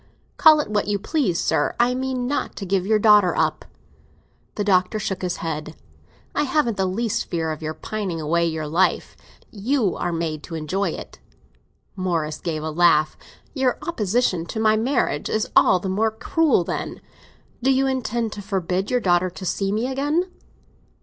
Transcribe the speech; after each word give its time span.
"Call 0.37 0.59
it 0.59 0.67
what 0.67 0.87
you 0.87 0.97
please, 0.97 1.39
sir! 1.39 1.75
I 1.79 1.93
mean 1.93 2.25
not 2.25 2.55
to 2.55 2.65
give 2.65 2.87
your 2.87 2.97
daughter 2.97 3.37
up." 3.37 3.65
The 4.55 4.63
Doctor 4.63 4.97
shook 4.97 5.21
his 5.21 5.35
head. 5.45 5.75
"I 6.33 6.41
haven't 6.41 6.77
the 6.77 6.87
least 6.87 7.25
fear 7.29 7.51
of 7.51 7.61
your 7.61 7.75
pining 7.75 8.19
away 8.19 8.47
your 8.47 8.65
life. 8.65 9.15
You 9.51 9.95
are 9.95 10.11
made 10.11 10.41
to 10.45 10.55
enjoy 10.55 10.89
it." 10.89 11.19
Morris 11.95 12.39
gave 12.39 12.63
a 12.63 12.71
laugh. 12.71 13.15
"Your 13.53 13.77
opposition 13.83 14.47
to 14.47 14.59
my 14.59 14.75
marriage 14.75 15.29
is 15.29 15.51
all 15.55 15.79
the 15.79 15.87
more 15.87 16.09
cruel, 16.09 16.63
then! 16.63 16.99
Do 17.61 17.69
you 17.69 17.85
intend 17.85 18.31
to 18.31 18.41
forbid 18.41 18.89
your 18.89 19.01
daughter 19.01 19.29
to 19.29 19.45
see 19.45 19.71
me 19.71 19.85
again?" 19.85 20.31